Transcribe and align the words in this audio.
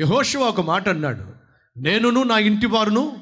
యహోశివ 0.00 0.40
ఒక 0.40 0.60
మాట 0.60 0.88
అన్నాడు 0.88 1.24
నేనును 1.76 2.22
నా 2.22 2.38
ఇంటి 2.38 2.66
వారును 2.66 3.16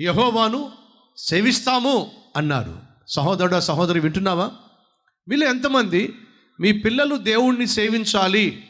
యహోవాను 0.00 0.72
సేవిస్తాము 1.16 2.10
అన్నారు. 2.36 2.78
సహోదరుడు 3.08 3.60
సహోదరి 3.60 4.00
వింటున్నావా? 4.00 4.50
వీళ్ళు 5.28 5.46
ఎంతమంది? 5.46 6.14
మీ 6.60 6.72
పిల్లలు 6.72 7.16
దేవుణ్ణి 7.16 7.66
సేవించాలి 7.66 8.64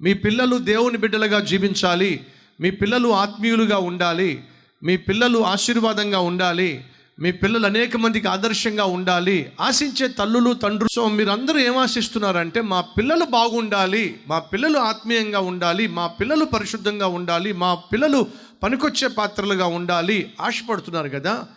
మీ 0.00 0.14
పిల్లలు 0.14 0.56
దేవుని 0.56 0.98
బిడ్డలుగా 0.98 1.40
జీవించాలి 1.40 2.26
మీ 2.60 2.70
పిల్లలు 2.70 3.08
ఆత్మీయులుగా 3.08 3.78
ఉండాలి 3.78 4.44
మీ 4.82 4.96
పిల్లలు 4.96 5.38
ఆశీర్వాదంగా 5.38 6.20
ఉండాలి 6.20 6.84
మీ 7.20 7.32
పిల్లలు 7.32 7.66
అనేక 7.66 7.96
మందికి 7.96 8.28
ఆదర్శంగా 8.28 8.84
ఉండాలి. 8.84 9.52
ఆశించే 9.60 10.08
తల్లులు 10.08 10.54
తండ్రులు. 10.54 10.88
సో 10.92 11.08
మీరందరూ 11.08 11.58
ఏం 11.58 11.76
ఆశిస్తున్నారంటే 11.76 12.60
మా 12.60 12.80
పిల్లలు 12.80 13.24
బాగుండాలి 13.24 14.20
మా 14.28 14.38
పిల్లలు 14.38 14.78
ఆత్మీయంగా 14.78 15.40
ఉండాలి 15.40 15.86
మా 15.86 16.06
పిల్లలు 16.06 16.44
పరిశుద్ధంగా 16.44 17.06
ఉండాలి 17.06 17.52
మా 17.52 17.74
పిల్లలు 17.74 18.26
పనికొచ్చే 18.62 19.08
పాత్రలుగా 19.08 19.66
ఉండాలి 19.66 20.32
ఆశపడుతున్నారు 20.40 21.08
కదా. 21.08 21.48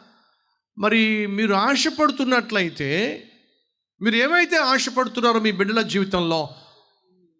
మరి 0.77 1.27
మీరు 1.27 1.53
ఆశపడుతున్నట్లయితే 1.53 3.23
మీరు 4.01 4.15
ఏమైతే 4.15 4.57
ఆశపడుతున్నారో 4.57 5.39
మీ 5.39 5.51
బిడ్డల 5.51 5.81
జీవితంలో 5.81 6.49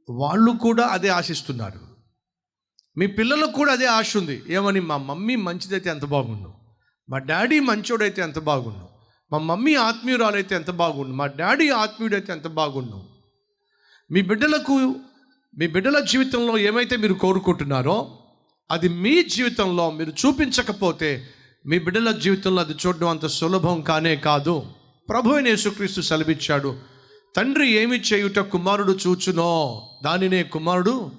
వాళ్ళు 0.10 0.52
కూడా 0.52 0.88
అదే 0.88 1.08
ఆశిస్తున్నారు. 1.10 1.80
మీ 2.98 3.08
పిల్లలకు 3.08 3.52
కూడా 3.52 3.72
అదే 3.72 3.86
ఆశ 3.86 4.18
ఉంది. 4.18 4.44
ఏమని 4.50 4.80
మా 4.80 4.98
మమ్మీ 4.98 5.36
మంచిదైతే 5.36 5.90
ఎంత 5.90 6.06
బాగుండు. 6.06 6.63
మా 7.10 7.18
డాడీ 7.18 7.60
మంచోడైతే 7.60 8.22
ఎంత 8.22 8.40
బాగుండు? 8.40 8.88
మా 9.32 9.38
మమ్మీ 9.38 9.76
ఆత్మీయురాలైతే 9.76 10.56
ఎంత 10.56 10.72
బాగుండు? 10.72 11.16
మా 11.16 11.26
డాడీ 11.26 11.70
ఆత్మీయుడైతే 11.70 12.34
ఎంత 12.34 12.48
బాగుండు? 12.48 13.04
మీ 14.12 14.22
బిడ్డలకు 14.22 14.96
మీ 15.58 15.68
బిడ్డల 15.68 16.00
జీవితంలో 16.00 16.58
ఏమైతే 16.58 16.98
మీరు 16.98 17.14
కోరుకుంటున్నారో 17.14 18.18
అది 18.72 18.90
మీ 18.90 19.24
జీవితంలో 19.24 19.92
మీరు 19.92 20.10
చూపించకపోతే 20.10 21.28
మీ 21.66 21.80
బిడ్డల 21.80 22.12
జీవితంలో 22.12 22.62
అది 22.62 22.74
చూడడం 22.74 23.08
అంత 23.08 23.26
సులభం 23.26 23.82
కానే 23.82 24.16
కాదు. 24.16 24.66
ప్రభు 25.10 25.40
యేసుక్రీస్తు 25.40 26.02
సెలవిచ్చాడు 26.02 26.78
తండ్రి 27.36 27.72
ఏమి 27.72 28.00
చేయుట 28.00 28.40
కుమారుడు 28.40 28.98
చూచునో 29.08 29.82
దానినే 30.04 30.44
కుమారుడు 30.44 31.12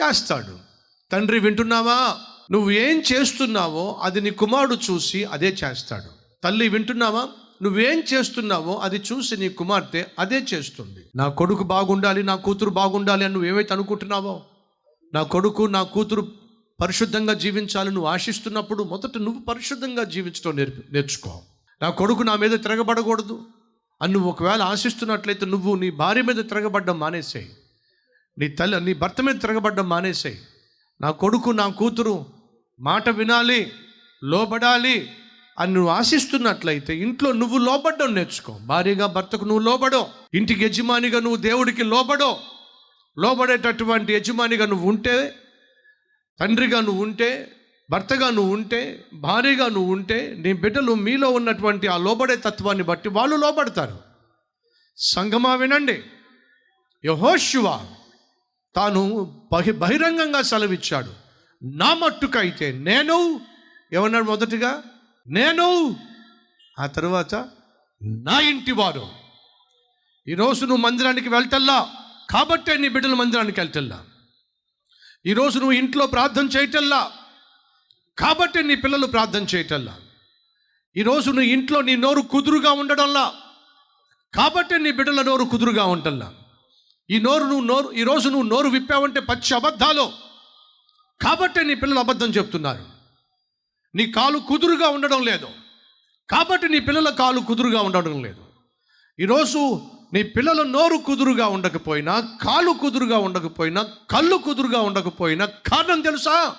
చేస్తాడు. 0.00 0.58
తండ్రి 1.12 1.38
వింటున్నావా? 1.38 2.16
నువ్వు 2.52 2.70
ఏం 2.70 3.02
చేస్తున్నావో 3.12 3.98
అది 4.02 4.20
నీ 4.20 4.30
కుమారుడు 4.30 4.74
చూసి 4.74 5.24
అదే 5.24 5.56
చేస్తాడు. 5.64 6.10
తల్లి 6.44 6.68
వింటున్నావా? 6.68 7.28
నువ్వేం 7.62 8.02
చేస్తున్నావో 8.14 8.74
అది 8.74 8.96
చూసి 8.96 9.36
నీ 9.36 9.48
కుమార్తె 9.48 10.04
అదే 10.18 10.44
చేస్తుంది. 10.54 11.00
నా 11.16 11.28
కొడుకు 11.28 11.62
బాగుండాలి 11.62 12.22
నా 12.22 12.34
కూతురు 12.34 12.70
బాగుండాలి 12.70 13.24
అని 13.24 13.34
నువ్వు 13.34 13.48
ఏవైతే 13.48 13.74
అనుకుంటున్నావో? 13.74 14.42
నా 15.14 15.22
కొడుకు 15.22 15.62
నా 15.62 15.82
కూతురు 15.82 16.32
పరిశుద్ధంగా 16.80 17.34
జీవించాలి 17.34 17.90
నువ్వు 17.90 18.08
ఆశిస్తున్నప్పుడు 18.08 18.84
మొదట 18.84 19.18
నువ్వు 19.18 19.42
పరిశుద్ధంగా 19.42 20.04
జీవించడం 20.04 20.56
నేర్పి 20.56 20.82
నేర్చుకో. 20.92 21.42
నా 21.82 21.90
కొడుకు 21.90 22.22
నా 22.22 22.36
మీద 22.36 22.50
తిరగబడకూడదు 22.50 23.40
అని 24.02 24.12
నువ్వు 24.12 24.30
ఒకవేళ 24.30 24.62
ఆశిస్తున్నట్లయితే 24.62 25.46
నువ్వు 25.46 25.74
నీ 25.74 25.90
భార్య 25.90 26.22
మీద 26.22 26.36
తిరగబడ్డం 26.36 26.98
మానేసేయి. 26.98 27.50
నీ 28.38 28.48
తల్లి 28.48 28.80
నీ 28.80 28.94
భర్త 28.94 29.20
మీద 29.20 29.34
తిరగబడ్డం 29.34 29.88
మానేసేయి. 29.88 30.38
నా 31.00 31.10
కొడుకు 31.10 31.50
నా 31.50 31.68
కూతురు 31.68 32.41
మాట 32.82 33.08
వినాలి 33.08 33.72
లోబడాలి 34.24 35.10
అని 35.58 35.74
నువ్వు 35.74 35.90
ఆశిస్తున్నట్లయితే 35.90 36.96
ఇంట్లో 36.96 37.32
నువ్వు 37.32 37.58
లోబడ్డం 37.58 38.14
నేర్చుకో. 38.14 38.58
భార్యగా 38.62 39.06
భర్తకు 39.06 39.44
నువ్వు 39.44 39.58
లోబడో. 39.58 40.08
ఇంటికి 40.34 40.64
యజమానిగా 40.64 41.20
నువ్వు 41.20 41.36
దేవుడికి 41.36 41.84
లోబడో. 41.84 42.38
లోబడేటటువంటి 43.18 44.12
యజమానిగా 44.12 44.66
నువ్వు 44.66 44.88
ఉంటే 44.88 45.34
తండ్రిగా 46.40 46.80
నువ్వు 46.80 47.02
ఉంటే 47.02 47.52
భర్తగా 47.90 48.30
నువ్వు 48.30 48.54
ఉంటే 48.54 49.04
భార్యగా 49.14 49.68
నువ్వు 49.68 49.92
ఉంటే 49.92 50.36
నీ 50.38 50.52
బిడ్డలు 50.52 50.94
మీలో 50.94 51.30
ఉన్నటువంటి 51.30 51.86
ఆ 51.86 51.96
లోబడే 51.96 52.36
తత్వాన్ని 52.36 52.84
బట్టి 52.84 53.08
వాళ్ళు 53.08 53.36
లోబడతారు. 53.36 53.98
సంగమా 54.96 55.54
వినండి. 55.54 56.02
యహోశివ 57.04 57.62
తాను 58.76 59.24
బహి 59.52 59.72
బహిరంగంగా 59.72 60.42
సెలవిచ్చాడు. 60.42 61.21
నా 61.62 61.94
మట్టుకైతే 61.94 62.72
నేను 62.72 63.40
ఏమన్నాడు 63.92 64.24
మొదటిగా? 64.24 64.82
నేను 65.26 65.96
ఆ 66.78 66.86
తర్వాత 66.86 67.34
నా 68.02 68.40
ఇంటి 68.40 68.72
వారు. 68.72 69.08
ఈరోజు 70.28 70.60
నువ్వు 70.60 70.82
మందిరానికి 70.82 71.28
వెళ్తల్లా? 71.28 71.94
కాబట్టే 72.30 72.76
నీ 72.76 72.88
బిడ్డలు 72.88 73.14
మందిరానికి 73.14 73.60
వెళ్తల్లా? 73.60 74.04
ఈరోజు 75.26 75.58
నువ్వు 75.58 75.72
ఇంట్లో 75.72 76.06
ప్రార్థన 76.06 76.46
చేయటల్లా? 76.46 77.12
కాబట్టి 78.18 78.62
నీ 78.62 78.74
పిల్లలు 78.74 79.06
ప్రార్థన 79.06 79.46
చేయటల్లా? 79.54 79.98
ఈరోజు 80.96 81.26
నువ్వు 81.26 81.50
ఇంట్లో 81.50 81.80
నీ 81.80 81.96
నోరు 81.96 82.20
కుదురుగా 82.20 82.72
ఉండడంలా? 82.72 83.34
కాబట్టి 84.34 84.78
నీ 84.78 84.90
బిడ్డల 84.90 85.22
నోరు 85.22 85.44
కుదురుగా 85.44 85.84
ఉంటల్లా 85.84 86.32
ఈ 87.10 87.18
నోరు 87.18 87.44
నువ్వు 87.44 87.64
నోరు 87.64 87.92
ఈరోజు 87.92 88.28
నువ్వు 88.28 88.48
నోరు 88.48 88.68
విప్పావంటే 88.68 89.20
పచ్చి 89.20 89.54
అబద్ధాలు. 89.54 90.31
కాబట్టి 91.22 91.64
నీ 91.64 91.74
పిల్లలు 91.74 91.98
అబద్ధం 91.98 92.28
చెప్తున్నారు. 92.28 92.84
నీ 93.94 94.06
కాలు 94.06 94.38
కుదురుగా 94.38 94.88
ఉండడం 94.88 95.22
లేదు. 95.22 95.48
కాబట్టి 96.30 96.68
నీ 96.68 96.78
పిల్లల 96.78 97.10
కాలు 97.10 97.40
కుదురుగా 97.40 97.80
ఉండడం 97.80 98.24
లేదు. 98.24 98.44
ఈరోజు 99.20 99.90
నీ 100.12 100.22
పిల్లల 100.22 100.62
నోరు 100.62 100.96
కుదురుగా 100.96 101.46
ఉండకపోయినా 101.46 102.20
కాలు 102.42 102.70
కుదురుగా 102.70 103.18
ఉండకపోయినా 103.18 103.88
కళ్ళు 104.10 104.36
కుదురుగా 104.36 104.80
ఉండకపోయినా 104.80 105.44
కారణం 105.44 106.00
తెలుసా? 106.00 106.56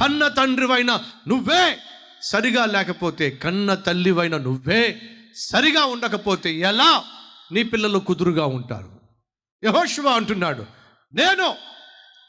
కన్న 0.00 0.28
తండ్రివైన 0.28 1.00
నువ్వే 1.28 1.78
సరిగా 2.22 2.66
లేకపోతే 2.66 3.30
కన్న 3.30 3.74
తల్లివైన 3.74 4.36
నువ్వే 4.36 5.02
సరిగా 5.36 5.84
ఉండకపోతే 5.84 6.54
ఎలా 6.54 7.04
నీ 7.52 7.62
పిల్లలు 7.62 7.98
కుదురుగా 7.98 8.46
ఉంటారు? 8.46 9.00
యహోశివ 9.64 10.08
అంటున్నాడు 10.08 10.66
నేను. 11.14 11.54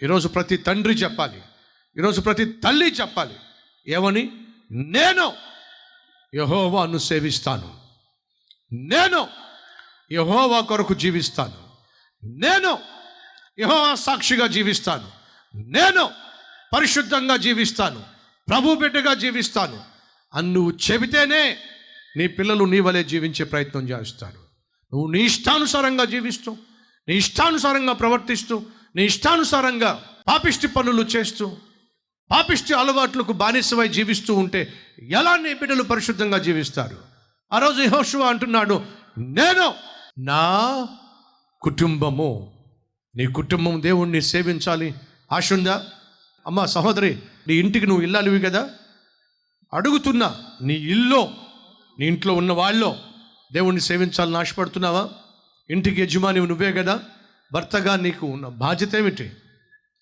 ఈరోజు 0.03 0.28
ప్రతి 0.28 0.57
తండ్రి 0.57 0.94
చెప్పాలి 0.94 1.41
ఈరోజు 1.97 2.22
ప్రతి 2.22 2.45
తల్లి 2.45 2.85
చెప్పాలి 2.85 3.33
ఏమని? 3.88 4.31
నేను 4.72 5.33
యహోవాను 6.35 6.97
సేవిస్తాను. 6.97 7.78
నేను 8.73 9.28
యహోవా 10.11 10.59
కొరకు 10.59 10.94
జీవిస్తాను. 10.94 11.57
నేను 12.38 12.79
యహోవా 13.59 13.95
సాక్షిగా 13.95 14.47
జీవిస్తాను. 14.47 15.11
నేను 15.55 16.09
పరిశుద్ధంగా 16.75 17.38
జీవిస్తాను. 17.38 18.03
ప్రభు 18.50 18.75
బిడ్డగా 18.75 19.13
జీవిస్తాను. 19.13 19.84
అని 20.34 20.53
నువ్వు 20.53 20.73
చెబితేనే 20.91 21.57
నీ 22.17 22.28
పిల్లలు 22.28 22.66
నీ 22.66 22.79
వలె 22.79 23.03
జీవించే 23.03 23.45
ప్రయత్నం 23.45 23.89
చేస్తారు. 23.89 24.39
నువ్వు 24.94 25.11
నీ 25.11 25.22
ఇష్టానుసారంగా 25.22 26.05
జీవిస్తూ 26.05 26.57
నీ 27.07 27.16
ఇష్టానుసారంగా 27.16 27.94
ప్రవర్తిస్తూ 27.94 28.66
నీ 28.95 29.03
ఇష్టానుసారంగా 29.03 30.09
పాపిష్టి 30.28 30.67
పనులు 30.67 31.01
చేస్తూ 31.01 31.57
పాపిష్టి 32.31 32.74
అలవాట్లకు 32.74 33.34
బానిసమై 33.34 33.88
జీవిస్తూ 33.88 34.36
ఉంటే 34.36 34.74
ఎలా 35.09 35.38
నీ 35.38 35.53
బిడ్డలు 35.53 35.84
పరిశుద్ధంగా 35.84 36.38
జీవిస్తారు? 36.38 36.97
ఆ 37.53 37.59
రోజు 37.59 37.81
యెహోషువ 37.81 38.24
అంటున్నాడు 38.24 38.86
నేను 39.18 39.74
నా 40.19 40.88
కుటుంబము 41.62 42.53
నీ 43.16 43.25
కుటుంబం 43.25 43.81
దేవుణ్ణి 43.81 44.22
సేవించాలి. 44.22 44.96
ఆశ 45.31 45.53
ఉందా 45.53 45.85
అమ్మ 46.47 46.66
సహోదరి 46.66 47.19
నీ 47.47 47.53
ఇంటికి 47.53 47.88
నువ్వు 47.88 48.03
ఇల్లాలివి 48.03 48.40
కదా? 48.40 48.69
అడుగుతున్నా 49.74 50.35
నీ 50.62 50.74
ఇల్లో 50.74 51.31
నీ 52.00 52.08
ఇంట్లో 52.08 52.34
ఉన్న 52.34 52.52
వాళ్ళో 52.52 52.96
దేవుణ్ణి 53.53 53.81
సేవించాలని 53.81 54.38
ఆశపడుతున్నావా? 54.38 55.09
ఇంటికి 55.69 56.02
యజమాని 56.02 56.47
నువ్వే 56.47 56.73
కదా? 56.73 56.99
భర్తగా 57.53 57.96
నీకు 57.96 58.28
ఉన్న 58.28 58.47
బాధ్యత 58.47 58.96
ఏమిటి? 58.96 59.32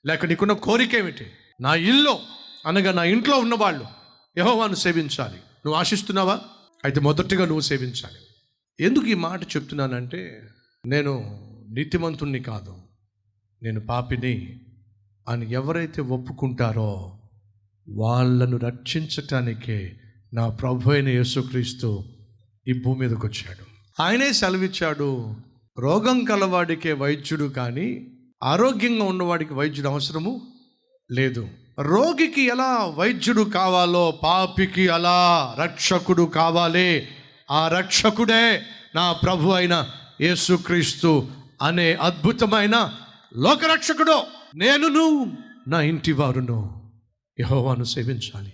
లేక 0.06 0.26
నీకున్న 0.26 0.54
కోరిక 0.54 0.96
ఏమిటి? 0.96 1.32
నా 1.62 1.76
ఇల్లు 1.76 2.18
అనగా 2.66 2.92
నా 2.92 3.04
ఇంట్లో 3.04 3.38
ఉన్నవాళ్ళు 3.38 3.86
యహోవాను 4.38 4.76
సేవించాలి. 4.76 5.34
నువ్వు 5.34 5.74
ఆశిస్తున్నావా? 5.74 6.40
అయితే 6.86 7.00
మొదటిగా 7.00 7.46
నువ్వు 7.46 7.60
సేవించాలి. 7.60 8.20
ఎందుకు 8.86 9.06
ఈ 9.06 9.14
మాట 9.14 9.44
చెప్తున్నానంటే 9.44 10.50
నేను 10.86 11.40
నీతిమంతుణ్ణి 11.70 12.40
కాదు. 12.40 12.78
నేను 13.64 13.80
పాపిని 13.80 14.60
అని 15.30 15.54
ఎవరైతే 15.54 16.02
ఒప్పుకుంటారో 16.02 17.20
వాళ్ళను 17.90 18.58
రక్షించటానికే 18.58 20.00
నా 20.34 20.50
ప్రభు 20.50 20.92
అయిన 20.92 21.10
యేసుక్రీస్తు 21.10 22.04
ఈ 22.68 22.74
భూమి 22.74 23.00
మీదకి 23.00 23.26
వచ్చాడు. 23.26 23.66
ఆయనే 24.02 24.34
సెలవిచ్చాడు 24.34 25.36
రోగం 25.80 26.26
కలవాడికే 26.26 26.94
వైద్యుడు 26.94 27.44
కానీ 27.44 28.08
ఆరోగ్యంగా 28.44 29.04
ఉన్నవాడికి 29.04 29.54
వైద్యుడు 29.54 29.90
అవసరము? 29.90 30.53
లేదు. 31.14 31.50
రోగికి 31.80 32.42
ఎలా 32.42 32.94
వైద్యుడు 32.96 33.42
కావాలో 33.42 34.20
పాపికి 34.24 34.90
అలా 34.90 35.56
రక్షకుడు 35.60 36.24
కావాలి. 36.24 37.08
ఆ 37.52 37.68
రక్షకుడే 37.68 38.66
నా 38.96 39.14
ప్రభు 39.14 39.50
అయిన 39.50 39.90
యేసుక్రీస్తు 40.22 41.28
అనే 41.62 41.94
అద్భుతమైన 41.94 42.94
లోకరక్షకుడు. 43.36 44.24
నేనును 44.56 45.38
నా 45.68 45.82
ఇంటి 45.82 46.12
వారును 46.12 46.92
యహోవాను 47.40 47.84
సేవించాలి. 47.84 48.54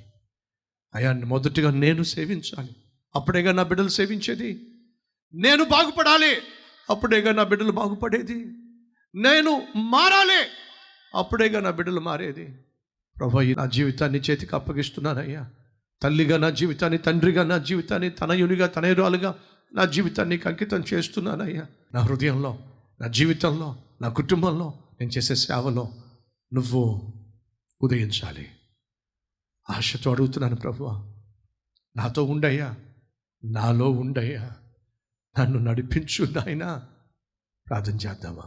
అయాన్ని 0.96 1.26
మొదటిగా 1.26 1.72
నేను 1.72 2.04
సేవించాలి. 2.04 2.70
అప్పుడేగా 3.16 3.52
నా 3.52 3.64
బిడ్డలు 3.64 3.88
సేవించేది? 3.88 4.62
నేను 5.34 5.64
బాగుపడాలి. 5.64 6.38
అప్పుడేగా 6.90 7.32
నా 7.32 7.44
బిడ్డలు 7.44 7.72
బాగుపడేది? 7.72 8.46
నేను 9.16 9.62
మారాలి. 9.76 10.48
అప్పుడేగా 11.16 11.60
నా 11.60 11.72
బిడ్డలు 11.72 12.00
మారేది? 12.00 12.60
ప్రభు 13.18 13.42
నా 13.42 13.66
జీవితాన్ని 13.66 14.20
చేతికి 14.20 14.56
అప్పగిస్తున్నానయ్యా. 14.56 15.52
తల్లిగా 16.02 16.38
నా 16.38 16.50
జీవితాన్ని 16.50 16.98
తండ్రిగా 16.98 17.44
నా 17.44 17.58
జీవితాన్ని 17.58 18.10
తనయునిగా 18.10 18.68
తనయురాలుగా 18.68 19.36
నా 19.74 19.86
జీవితాన్ని 19.86 20.40
అంకితం 20.46 20.84
చేస్తున్నానయ్యా. 20.94 21.66
నా 21.94 22.00
హృదయంలో 22.00 22.60
నా 23.02 23.08
జీవితంలో 23.08 23.78
నా 24.02 24.10
కుటుంబంలో 24.10 24.74
నేను 25.02 25.12
చేసే 25.12 25.36
సేవలో 25.36 25.90
నువ్వు 26.54 27.14
ఉదయించాలి. 27.82 28.48
ఆశతో 29.70 30.12
అడుగుతున్నాను 30.12 30.56
ప్రభు 30.56 30.84
నాతో 31.98 32.24
ఉండయ్యా 32.24 32.76
నాలో 33.46 33.90
ఉండయ్యా 33.90 34.52
నన్ను 35.40 35.60
నడిపించు 35.60 36.26
నాయనా. 36.26 36.84
ప్రార్థన 37.70 37.96
చేద్దామా? 37.96 38.44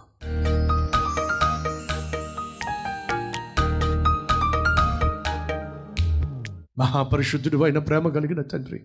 మహాపరిశుద్ధుడు 6.79 7.65
అయిన 7.65 7.79
ప్రేమ 7.79 8.09
కలిగిన 8.09 8.43
తండ్రి. 8.43 8.81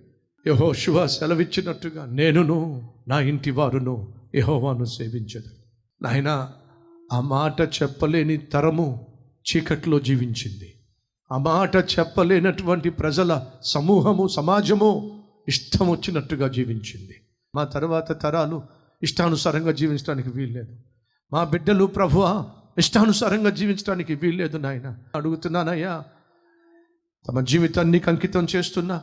యహో 0.47 0.73
శివ 0.73 1.07
సెలవిచ్చినట్టుగా 1.07 2.05
నేనును 2.05 2.89
నా 3.07 3.19
ఇంటి 3.19 3.51
వారును 3.51 4.13
యహోవాను 4.35 4.85
సేవించదు 4.85 5.49
నాయన 6.01 6.51
ఆ 7.13 7.21
మాట 7.21 7.61
చెప్పలేని 7.61 8.37
తరము 8.37 9.07
చీకట్లో 9.21 9.99
జీవించింది. 9.99 10.73
ఆ 11.31 11.37
మాట 11.37 11.75
చెప్పలేనటువంటి 11.75 12.89
ప్రజల 12.89 13.45
సమూహము 13.63 14.27
సమాజము 14.27 15.23
ఇష్టం 15.47 15.89
వచ్చినట్టుగా 15.89 16.47
జీవించింది. 16.47 17.15
మా 17.55 17.63
తర్వాత 17.63 18.21
తరాలు 18.21 18.61
ఇష్టానుసారంగా 19.03 19.71
జీవించడానికి 19.71 20.29
వీల్లేదు. 20.29 20.75
మా 21.33 21.43
బిడ్డలు 21.43 21.85
ప్రభువ 21.85 22.49
ఇష్టానుసారంగా 22.77 23.49
జీవించడానికి 23.49 24.15
వీల్లేదు 24.15 24.57
నాయన. 24.57 24.97
అడుగుతున్నానయ్యా 25.15 26.03
తమ 27.27 27.39
జీవితాన్ని 27.39 27.91
నీకు 27.91 28.09
అంకితం 28.09 28.47
చేస్తున్నా. 28.55 29.01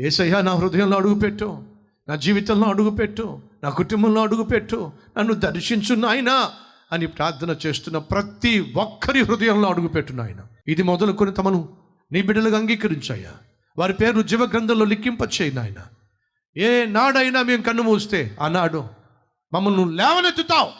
ఏసయ్యా 0.00 0.40
నా 0.40 0.52
హృదయంలో 0.52 0.96
అడుగుపెట్టు. 0.96 1.62
నా 2.08 2.16
జీవితంలో 2.16 2.68
అడుగుపెట్టు. 2.68 3.42
నా 3.64 3.70
కుటుంబంలో 3.70 4.22
అడుగుపెట్టు. 4.22 4.92
నన్ను 5.18 5.34
దర్శించు 5.34 5.94
నాయనా 5.94 6.50
అని 6.92 7.06
ప్రార్థన 7.06 7.56
చేస్తున్న 7.66 7.98
ప్రతి 7.98 8.72
ఒక్కరి 8.76 9.22
హృదయంలో 9.22 9.68
అడుగుపెట్టు 9.68 10.12
నాయన. 10.12 10.40
ఇది 10.68 10.82
మొదలుకొని 10.82 11.32
తమను 11.32 11.68
నీ 12.12 12.22
బిడ్డలుగా 12.22 12.58
అంగీకరించాయా 12.58 13.32
వారి 13.78 13.92
పేరు 13.92 14.22
జీవ 14.22 14.44
గ్రంథంలో 14.44 14.84
లిఖింపచేయి 14.84 15.52
నాయన. 15.52 15.82
ఏ 16.56 16.84
నాడైనా 16.84 17.42
మేము 17.42 17.62
కన్ను 17.62 17.82
మూస్తే 17.82 18.36
ఆనాడు 18.40 18.84
మమ్మల్ని 19.52 19.96
లేవనెత్తుతావు. 19.96 20.70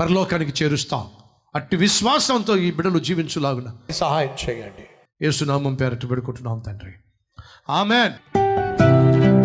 పరలోకానికి 0.00 0.64
చేరుస్తావు. 0.64 1.10
అట్టి 1.54 1.76
విశ్వాసంతో 1.76 2.56
ఈ 2.56 2.70
బిడ్డలు 2.70 2.98
జీవించులాగున. 2.98 3.76
సహాయం 3.90 4.36
చేయండి. 4.48 4.86
యేసునామం 5.24 5.74
పేరట్టు 5.74 6.06
పెడుకుంటున్నాం 6.06 6.58
తండ్రి. 6.58 6.92
ఆమెన్. 7.70 8.43